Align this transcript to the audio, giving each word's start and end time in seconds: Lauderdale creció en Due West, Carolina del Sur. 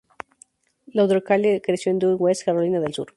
Lauderdale 0.87 1.61
creció 1.61 1.91
en 1.91 1.99
Due 1.99 2.15
West, 2.15 2.43
Carolina 2.45 2.79
del 2.79 2.91
Sur. 2.95 3.07